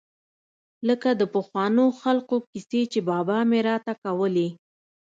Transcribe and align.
لکه 0.87 1.09
د 1.19 1.21
پخوانو 1.33 1.85
خلقو 2.01 2.35
کيسې 2.49 2.81
چې 2.91 2.99
بابا 3.09 3.39
مې 3.49 3.59
راته 3.69 3.93
کولې. 4.03 4.47